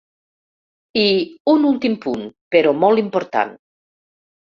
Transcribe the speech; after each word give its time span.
I 1.01 1.11
un 1.53 1.67
últim 1.71 1.97
punt, 2.05 2.23
però 2.55 2.73
molt 2.85 3.03
important. 3.03 3.53